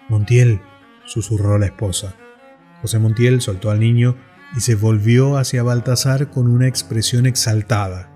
Montiel, 0.07 0.61
susurró 1.05 1.57
la 1.57 1.65
esposa. 1.65 2.15
José 2.81 2.99
Montiel 2.99 3.41
soltó 3.41 3.71
al 3.71 3.79
niño 3.79 4.15
y 4.55 4.61
se 4.61 4.75
volvió 4.75 5.37
hacia 5.37 5.63
Baltasar 5.63 6.29
con 6.29 6.47
una 6.47 6.67
expresión 6.67 7.25
exaltada. 7.25 8.09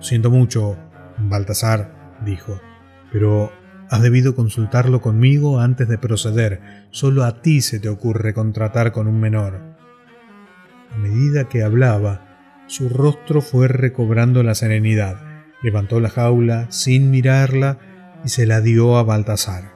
Siento 0.00 0.30
mucho, 0.30 0.76
Baltasar, 1.18 2.16
dijo, 2.24 2.60
pero 3.12 3.52
Has 3.90 4.02
debido 4.02 4.34
consultarlo 4.34 5.00
conmigo 5.00 5.60
antes 5.60 5.88
de 5.88 5.98
proceder. 5.98 6.60
Solo 6.90 7.24
a 7.24 7.42
ti 7.42 7.60
se 7.60 7.78
te 7.78 7.88
ocurre 7.88 8.34
contratar 8.34 8.92
con 8.92 9.06
un 9.06 9.20
menor. 9.20 9.60
A 10.92 10.96
medida 10.96 11.48
que 11.48 11.62
hablaba, 11.62 12.64
su 12.66 12.88
rostro 12.88 13.42
fue 13.42 13.68
recobrando 13.68 14.42
la 14.42 14.54
serenidad. 14.54 15.20
Levantó 15.62 16.00
la 16.00 16.08
jaula 16.08 16.66
sin 16.70 17.10
mirarla 17.10 17.78
y 18.24 18.30
se 18.30 18.46
la 18.46 18.60
dio 18.60 18.96
a 18.96 19.02
Baltasar. 19.02 19.74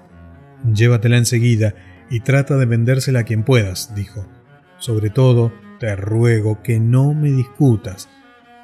Llévatela 0.65 1.19
enseguida 1.19 1.75
y 2.11 2.21
trata 2.21 2.57
de 2.57 2.67
vendérsela 2.67 3.21
a 3.21 3.25
quien 3.25 3.45
puedas, 3.45 3.95
dijo. 3.95 4.27
Sobre 4.79 5.11
todo, 5.11 5.53
te 5.79 5.95
ruego 5.97 6.63
que 6.63 6.81
no 6.81 7.15
me 7.15 7.31
discutas. 7.31 8.09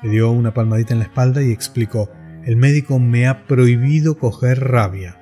Le 0.02 0.10
dio 0.10 0.30
una 0.30 0.54
palmadita 0.54 0.92
en 0.92 1.00
la 1.00 1.06
espalda 1.06 1.42
y 1.42 1.50
explicó, 1.50 2.10
el 2.44 2.56
médico 2.56 2.98
me 2.98 3.26
ha 3.26 3.46
prohibido 3.46 4.18
coger 4.18 4.60
rabia. 4.60 5.18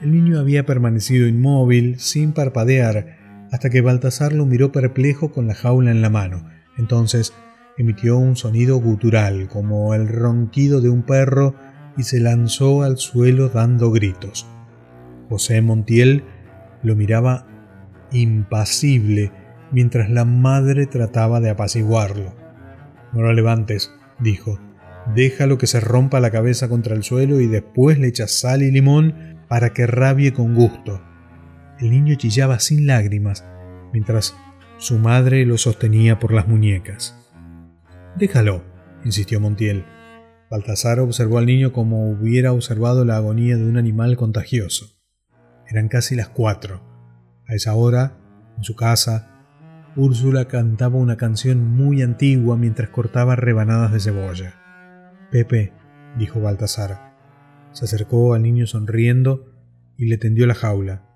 El 0.00 0.12
niño 0.12 0.38
había 0.38 0.64
permanecido 0.64 1.28
inmóvil, 1.28 2.00
sin 2.00 2.32
parpadear, 2.32 3.18
hasta 3.52 3.70
que 3.70 3.80
Baltasar 3.80 4.32
lo 4.32 4.46
miró 4.46 4.72
perplejo 4.72 5.30
con 5.30 5.46
la 5.46 5.54
jaula 5.54 5.90
en 5.90 6.02
la 6.02 6.10
mano. 6.10 6.48
Entonces 6.78 7.34
emitió 7.76 8.16
un 8.16 8.36
sonido 8.36 8.76
gutural, 8.78 9.48
como 9.48 9.94
el 9.94 10.08
ronquido 10.08 10.80
de 10.80 10.88
un 10.88 11.02
perro, 11.02 11.54
y 11.96 12.04
se 12.04 12.20
lanzó 12.20 12.82
al 12.82 12.98
suelo 12.98 13.48
dando 13.48 13.90
gritos. 13.90 14.46
José 15.28 15.60
Montiel 15.60 16.24
lo 16.82 16.96
miraba 16.96 17.46
impasible 18.12 19.32
mientras 19.72 20.10
la 20.10 20.24
madre 20.24 20.86
trataba 20.86 21.40
de 21.40 21.50
apaciguarlo. 21.50 22.34
No 23.12 23.22
lo 23.22 23.32
levantes, 23.32 23.92
dijo. 24.18 24.58
Déjalo 25.14 25.58
que 25.58 25.66
se 25.66 25.80
rompa 25.80 26.20
la 26.20 26.30
cabeza 26.30 26.68
contra 26.68 26.94
el 26.94 27.02
suelo 27.02 27.40
y 27.40 27.46
después 27.46 27.98
le 27.98 28.08
echas 28.08 28.32
sal 28.32 28.62
y 28.62 28.70
limón 28.70 29.38
para 29.48 29.70
que 29.70 29.86
rabie 29.86 30.32
con 30.32 30.54
gusto. 30.54 31.02
El 31.78 31.90
niño 31.90 32.14
chillaba 32.16 32.60
sin 32.60 32.86
lágrimas, 32.86 33.44
mientras 33.92 34.36
su 34.76 34.98
madre 34.98 35.44
lo 35.46 35.56
sostenía 35.58 36.18
por 36.18 36.32
las 36.32 36.46
muñecas. 36.46 37.16
Déjalo, 38.16 38.62
insistió 39.04 39.40
Montiel. 39.40 39.84
Baltasar 40.50 41.00
observó 41.00 41.38
al 41.38 41.46
niño 41.46 41.72
como 41.72 42.10
hubiera 42.10 42.52
observado 42.52 43.04
la 43.04 43.16
agonía 43.16 43.56
de 43.56 43.64
un 43.64 43.76
animal 43.76 44.16
contagioso. 44.16 44.99
Eran 45.70 45.86
casi 45.86 46.16
las 46.16 46.28
cuatro. 46.28 46.82
A 47.46 47.54
esa 47.54 47.74
hora, 47.74 48.18
en 48.56 48.64
su 48.64 48.74
casa, 48.74 49.28
Úrsula 49.94 50.46
cantaba 50.46 50.96
una 50.96 51.16
canción 51.16 51.64
muy 51.64 52.02
antigua 52.02 52.56
mientras 52.56 52.90
cortaba 52.90 53.36
rebanadas 53.36 53.92
de 53.92 54.00
cebolla. 54.00 54.54
Pepe, 55.30 55.72
dijo 56.18 56.40
Baltasar, 56.40 57.14
se 57.70 57.84
acercó 57.84 58.34
al 58.34 58.42
niño 58.42 58.66
sonriendo 58.66 59.46
y 59.96 60.06
le 60.06 60.18
tendió 60.18 60.48
la 60.48 60.54
jaula. 60.54 61.06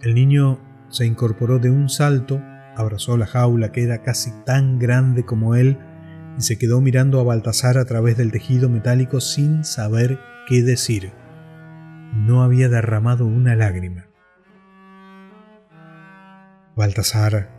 El 0.00 0.16
niño 0.16 0.58
se 0.88 1.06
incorporó 1.06 1.60
de 1.60 1.70
un 1.70 1.88
salto, 1.88 2.42
abrazó 2.76 3.16
la 3.16 3.26
jaula 3.26 3.70
que 3.70 3.84
era 3.84 4.02
casi 4.02 4.32
tan 4.44 4.80
grande 4.80 5.24
como 5.24 5.54
él 5.54 5.78
y 6.38 6.42
se 6.42 6.58
quedó 6.58 6.80
mirando 6.80 7.20
a 7.20 7.24
Baltasar 7.24 7.78
a 7.78 7.84
través 7.84 8.16
del 8.16 8.32
tejido 8.32 8.68
metálico 8.68 9.20
sin 9.20 9.64
saber 9.64 10.18
qué 10.48 10.62
decir. 10.62 11.21
No 12.12 12.42
había 12.42 12.68
derramado 12.68 13.26
una 13.26 13.56
lágrima. 13.56 14.06
Baltasar, 16.76 17.50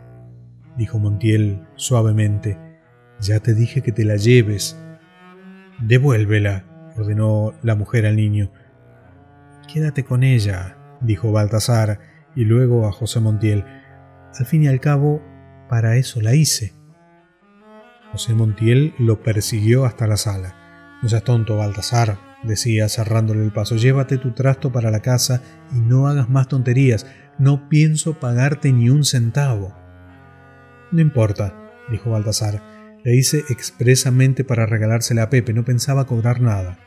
dijo 0.76 0.98
Montiel 0.98 1.66
suavemente, 1.76 2.58
ya 3.20 3.40
te 3.40 3.54
dije 3.54 3.82
que 3.82 3.92
te 3.92 4.04
la 4.04 4.16
lleves. 4.16 4.78
Devuélvela 5.80 6.64
ordenó 6.96 7.54
la 7.62 7.74
mujer 7.74 8.06
al 8.06 8.16
niño. 8.16 8.50
Quédate 9.72 10.04
con 10.04 10.22
ella, 10.22 10.76
dijo 11.00 11.32
Baltasar, 11.32 12.00
y 12.36 12.44
luego 12.44 12.86
a 12.86 12.92
José 12.92 13.20
Montiel. 13.20 13.64
Al 14.38 14.46
fin 14.46 14.64
y 14.64 14.68
al 14.68 14.80
cabo, 14.80 15.22
para 15.68 15.96
eso 15.96 16.20
la 16.20 16.34
hice. 16.34 16.74
José 18.12 18.34
Montiel 18.34 18.94
lo 18.98 19.22
persiguió 19.22 19.84
hasta 19.84 20.06
la 20.06 20.16
sala. 20.16 20.54
No 21.02 21.08
seas 21.08 21.24
tonto, 21.24 21.56
Baltasar, 21.56 22.18
decía 22.46 22.88
cerrándole 22.88 23.44
el 23.44 23.52
paso. 23.52 23.76
Llévate 23.76 24.18
tu 24.18 24.32
trasto 24.32 24.72
para 24.72 24.90
la 24.90 25.00
casa 25.00 25.42
y 25.72 25.80
no 25.80 26.08
hagas 26.08 26.28
más 26.28 26.48
tonterías. 26.48 27.06
No 27.38 27.68
pienso 27.68 28.18
pagarte 28.20 28.72
ni 28.72 28.90
un 28.90 29.04
centavo. 29.04 29.74
No 30.92 31.00
importa, 31.00 31.54
dijo 31.90 32.10
Baltasar. 32.10 32.62
Le 33.02 33.16
hice 33.16 33.44
expresamente 33.50 34.44
para 34.44 34.66
regalársela 34.66 35.24
a 35.24 35.30
Pepe, 35.30 35.52
no 35.52 35.64
pensaba 35.64 36.06
cobrar 36.06 36.40
nada. 36.40 36.78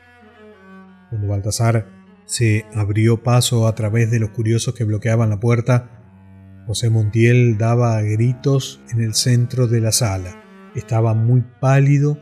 Cuando 1.10 1.28
Baltasar 1.28 1.86
se 2.24 2.66
abrió 2.74 3.22
paso 3.22 3.66
a 3.66 3.74
través 3.74 4.10
de 4.10 4.18
los 4.18 4.30
curiosos 4.30 4.74
que 4.74 4.84
bloqueaban 4.84 5.30
la 5.30 5.40
puerta, 5.40 5.90
José 6.66 6.90
Montiel 6.90 7.56
daba 7.56 8.02
gritos 8.02 8.80
en 8.90 9.00
el 9.00 9.14
centro 9.14 9.68
de 9.68 9.80
la 9.80 9.92
sala. 9.92 10.42
Estaba 10.74 11.14
muy 11.14 11.42
pálido 11.60 12.20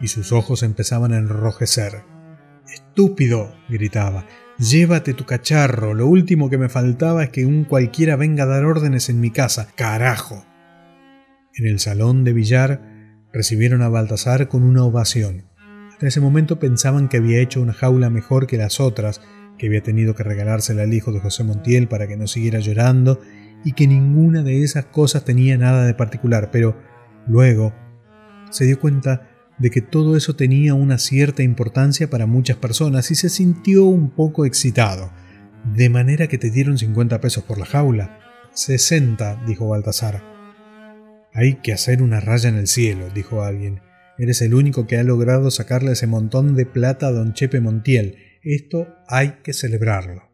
y 0.00 0.08
sus 0.08 0.32
ojos 0.32 0.62
empezaban 0.62 1.12
a 1.12 1.18
enrojecer. 1.18 2.11
Estúpido, 2.70 3.54
gritaba, 3.68 4.26
llévate 4.58 5.14
tu 5.14 5.24
cacharro, 5.24 5.94
lo 5.94 6.06
último 6.06 6.48
que 6.48 6.58
me 6.58 6.68
faltaba 6.68 7.24
es 7.24 7.30
que 7.30 7.44
un 7.44 7.64
cualquiera 7.64 8.16
venga 8.16 8.44
a 8.44 8.46
dar 8.46 8.64
órdenes 8.64 9.08
en 9.08 9.20
mi 9.20 9.30
casa, 9.30 9.68
carajo. 9.74 10.44
En 11.54 11.66
el 11.66 11.80
salón 11.80 12.24
de 12.24 12.32
billar 12.32 12.92
recibieron 13.32 13.82
a 13.82 13.88
Baltasar 13.88 14.48
con 14.48 14.62
una 14.62 14.84
ovación. 14.84 15.44
Hasta 15.90 16.06
ese 16.06 16.20
momento 16.20 16.58
pensaban 16.58 17.08
que 17.08 17.18
había 17.18 17.40
hecho 17.40 17.60
una 17.60 17.72
jaula 17.72 18.10
mejor 18.10 18.46
que 18.46 18.58
las 18.58 18.80
otras, 18.80 19.20
que 19.58 19.66
había 19.66 19.82
tenido 19.82 20.14
que 20.14 20.22
regalársela 20.22 20.82
al 20.82 20.94
hijo 20.94 21.12
de 21.12 21.20
José 21.20 21.44
Montiel 21.44 21.88
para 21.88 22.06
que 22.06 22.16
no 22.16 22.26
siguiera 22.26 22.60
llorando 22.60 23.20
y 23.64 23.72
que 23.72 23.86
ninguna 23.86 24.42
de 24.42 24.62
esas 24.62 24.86
cosas 24.86 25.24
tenía 25.24 25.56
nada 25.58 25.84
de 25.86 25.94
particular, 25.94 26.50
pero 26.50 26.76
luego 27.26 27.72
se 28.50 28.64
dio 28.64 28.78
cuenta 28.78 29.28
de 29.58 29.70
que 29.70 29.80
todo 29.80 30.16
eso 30.16 30.34
tenía 30.34 30.74
una 30.74 30.98
cierta 30.98 31.42
importancia 31.42 32.10
para 32.10 32.26
muchas 32.26 32.56
personas 32.56 33.10
y 33.10 33.14
se 33.14 33.28
sintió 33.28 33.84
un 33.84 34.10
poco 34.10 34.44
excitado, 34.44 35.12
de 35.74 35.88
manera 35.88 36.26
que 36.26 36.38
te 36.38 36.50
dieron 36.50 36.78
50 36.78 37.20
pesos 37.20 37.44
por 37.44 37.58
la 37.58 37.66
jaula. 37.66 38.18
60, 38.52 39.44
dijo 39.46 39.68
Baltasar. 39.68 40.22
Hay 41.34 41.54
que 41.56 41.72
hacer 41.72 42.02
una 42.02 42.20
raya 42.20 42.48
en 42.48 42.56
el 42.56 42.66
cielo, 42.66 43.08
dijo 43.14 43.42
alguien. 43.42 43.80
Eres 44.18 44.42
el 44.42 44.54
único 44.54 44.86
que 44.86 44.98
ha 44.98 45.02
logrado 45.02 45.50
sacarle 45.50 45.92
ese 45.92 46.06
montón 46.06 46.54
de 46.54 46.66
plata 46.66 47.06
a 47.06 47.12
don 47.12 47.32
Chepe 47.32 47.60
Montiel. 47.60 48.18
Esto 48.42 48.88
hay 49.08 49.36
que 49.42 49.52
celebrarlo. 49.54 50.30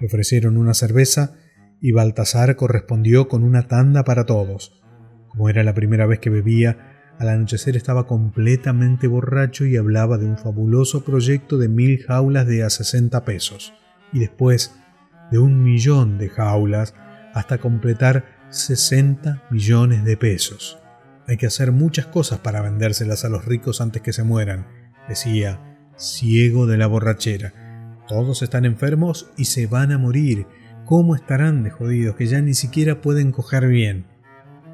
Le 0.00 0.06
ofrecieron 0.06 0.56
una 0.56 0.72
cerveza 0.72 1.34
y 1.80 1.92
Baltasar 1.92 2.56
correspondió 2.56 3.28
con 3.28 3.44
una 3.44 3.68
tanda 3.68 4.04
para 4.04 4.24
todos. 4.24 4.80
Como 5.28 5.50
era 5.50 5.62
la 5.62 5.74
primera 5.74 6.06
vez 6.06 6.18
que 6.20 6.30
bebía, 6.30 6.93
al 7.18 7.28
anochecer 7.28 7.76
estaba 7.76 8.06
completamente 8.06 9.06
borracho 9.06 9.64
y 9.64 9.76
hablaba 9.76 10.18
de 10.18 10.26
un 10.26 10.36
fabuloso 10.36 11.04
proyecto 11.04 11.58
de 11.58 11.68
mil 11.68 12.02
jaulas 12.02 12.46
de 12.46 12.62
a 12.62 12.70
60 12.70 13.24
pesos, 13.24 13.72
y 14.12 14.20
después 14.20 14.74
de 15.30 15.38
un 15.38 15.62
millón 15.62 16.18
de 16.18 16.28
jaulas 16.28 16.94
hasta 17.32 17.58
completar 17.58 18.24
60 18.50 19.44
millones 19.50 20.04
de 20.04 20.16
pesos. 20.16 20.78
Hay 21.26 21.36
que 21.36 21.46
hacer 21.46 21.72
muchas 21.72 22.06
cosas 22.06 22.40
para 22.40 22.60
vendérselas 22.60 23.24
a 23.24 23.28
los 23.28 23.44
ricos 23.44 23.80
antes 23.80 24.02
que 24.02 24.12
se 24.12 24.24
mueran, 24.24 24.66
decía, 25.08 25.78
ciego 25.96 26.66
de 26.66 26.76
la 26.76 26.86
borrachera. 26.86 28.02
Todos 28.06 28.42
están 28.42 28.64
enfermos 28.64 29.30
y 29.36 29.46
se 29.46 29.66
van 29.66 29.92
a 29.92 29.98
morir, 29.98 30.46
¿Cómo 30.84 31.14
estarán 31.14 31.64
de 31.64 31.70
jodidos 31.70 32.14
que 32.14 32.26
ya 32.26 32.42
ni 32.42 32.52
siquiera 32.52 33.00
pueden 33.00 33.32
coger 33.32 33.66
bien? 33.68 34.04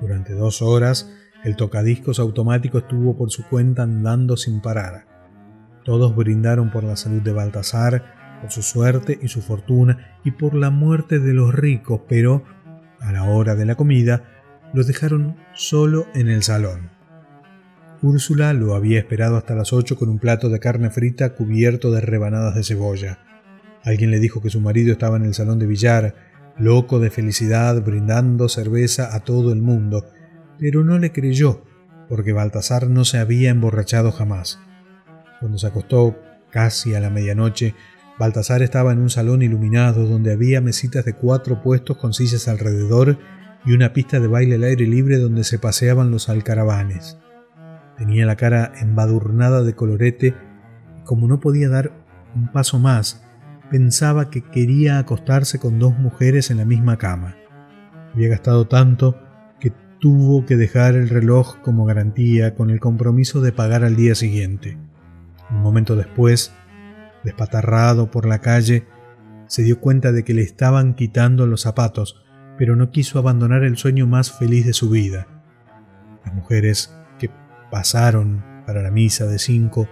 Durante 0.00 0.32
dos 0.32 0.60
horas, 0.60 1.08
el 1.44 1.56
tocadiscos 1.56 2.18
automático 2.18 2.78
estuvo 2.78 3.16
por 3.16 3.30
su 3.30 3.44
cuenta 3.48 3.82
andando 3.82 4.36
sin 4.36 4.60
parar. 4.60 5.06
Todos 5.84 6.14
brindaron 6.14 6.70
por 6.70 6.84
la 6.84 6.96
salud 6.96 7.22
de 7.22 7.32
Baltasar, 7.32 8.38
por 8.40 8.50
su 8.50 8.62
suerte 8.62 9.18
y 9.22 9.28
su 9.28 9.42
fortuna 9.42 10.18
y 10.24 10.32
por 10.32 10.54
la 10.54 10.70
muerte 10.70 11.18
de 11.18 11.34
los 11.34 11.54
ricos, 11.54 12.02
pero 12.08 12.44
a 13.00 13.12
la 13.12 13.24
hora 13.24 13.54
de 13.54 13.64
la 13.64 13.74
comida 13.74 14.24
los 14.72 14.86
dejaron 14.86 15.36
solo 15.52 16.06
en 16.14 16.28
el 16.28 16.42
salón. 16.42 16.90
Úrsula 18.02 18.52
lo 18.54 18.74
había 18.74 18.98
esperado 18.98 19.36
hasta 19.36 19.54
las 19.54 19.72
ocho 19.72 19.96
con 19.96 20.08
un 20.08 20.18
plato 20.18 20.48
de 20.48 20.58
carne 20.58 20.90
frita 20.90 21.34
cubierto 21.34 21.90
de 21.90 22.00
rebanadas 22.00 22.54
de 22.54 22.64
cebolla. 22.64 23.18
Alguien 23.84 24.10
le 24.10 24.18
dijo 24.18 24.40
que 24.40 24.50
su 24.50 24.60
marido 24.60 24.92
estaba 24.92 25.16
en 25.16 25.24
el 25.24 25.34
salón 25.34 25.58
de 25.58 25.66
billar, 25.66 26.14
loco 26.58 26.98
de 26.98 27.10
felicidad, 27.10 27.82
brindando 27.82 28.48
cerveza 28.48 29.14
a 29.14 29.20
todo 29.20 29.52
el 29.52 29.60
mundo, 29.60 30.04
pero 30.60 30.84
no 30.84 30.98
le 30.98 31.10
creyó, 31.10 31.64
porque 32.08 32.32
Baltasar 32.32 32.88
no 32.88 33.04
se 33.04 33.18
había 33.18 33.50
emborrachado 33.50 34.12
jamás. 34.12 34.60
Cuando 35.40 35.56
se 35.56 35.66
acostó 35.66 36.18
casi 36.50 36.94
a 36.94 37.00
la 37.00 37.08
medianoche, 37.08 37.74
Baltasar 38.18 38.62
estaba 38.62 38.92
en 38.92 38.98
un 38.98 39.08
salón 39.08 39.40
iluminado 39.40 40.06
donde 40.06 40.32
había 40.32 40.60
mesitas 40.60 41.06
de 41.06 41.14
cuatro 41.14 41.62
puestos 41.62 41.96
con 41.96 42.12
sillas 42.12 42.48
alrededor 42.48 43.18
y 43.64 43.72
una 43.72 43.94
pista 43.94 44.20
de 44.20 44.26
baile 44.26 44.56
al 44.56 44.64
aire 44.64 44.86
libre 44.86 45.16
donde 45.16 45.44
se 45.44 45.58
paseaban 45.58 46.10
los 46.10 46.28
alcaravanes. 46.28 47.16
Tenía 47.96 48.26
la 48.26 48.36
cara 48.36 48.72
embadurnada 48.80 49.62
de 49.62 49.74
colorete 49.74 50.34
y 50.98 51.02
como 51.04 51.26
no 51.26 51.40
podía 51.40 51.70
dar 51.70 51.92
un 52.34 52.52
paso 52.52 52.78
más, 52.78 53.24
pensaba 53.70 54.28
que 54.28 54.42
quería 54.42 54.98
acostarse 54.98 55.58
con 55.58 55.78
dos 55.78 55.98
mujeres 55.98 56.50
en 56.50 56.58
la 56.58 56.66
misma 56.66 56.98
cama. 56.98 57.36
Había 58.12 58.28
gastado 58.28 58.66
tanto 58.66 59.29
tuvo 60.00 60.46
que 60.46 60.56
dejar 60.56 60.94
el 60.94 61.08
reloj 61.08 61.58
como 61.62 61.84
garantía 61.84 62.54
con 62.54 62.70
el 62.70 62.80
compromiso 62.80 63.40
de 63.40 63.52
pagar 63.52 63.84
al 63.84 63.96
día 63.96 64.14
siguiente. 64.14 64.78
Un 65.50 65.60
momento 65.60 65.94
después, 65.94 66.52
despatarrado 67.22 68.10
por 68.10 68.26
la 68.26 68.40
calle, 68.40 68.86
se 69.46 69.62
dio 69.62 69.80
cuenta 69.80 70.12
de 70.12 70.24
que 70.24 70.34
le 70.34 70.42
estaban 70.42 70.94
quitando 70.94 71.46
los 71.46 71.62
zapatos, 71.62 72.24
pero 72.56 72.76
no 72.76 72.90
quiso 72.90 73.18
abandonar 73.18 73.62
el 73.62 73.76
sueño 73.76 74.06
más 74.06 74.32
feliz 74.32 74.64
de 74.66 74.72
su 74.72 74.90
vida. 74.90 75.26
Las 76.24 76.34
mujeres 76.34 76.94
que 77.18 77.30
pasaron 77.70 78.44
para 78.66 78.82
la 78.82 78.90
misa 78.90 79.26
de 79.26 79.38
cinco 79.38 79.88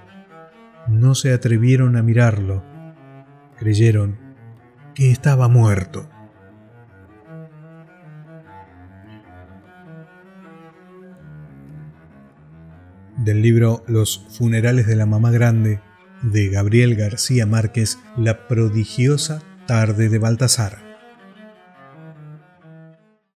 no 0.88 1.14
se 1.14 1.33
atrevieron 1.33 1.97
a 1.97 2.03
mirarlo 2.03 2.62
creyeron 3.59 4.18
que 4.94 5.11
estaba 5.11 5.49
muerto. 5.49 6.09
Del 13.19 13.43
libro 13.43 13.83
Los 13.89 14.25
funerales 14.31 14.87
de 14.87 14.95
la 14.95 15.05
mamá 15.05 15.33
grande 15.33 15.81
de 16.23 16.49
Gabriel 16.49 16.95
García 16.95 17.47
Márquez, 17.47 17.99
La 18.17 18.47
prodigiosa 18.47 19.43
tarde 19.67 20.09
de 20.09 20.19
Baltasar. 20.19 20.88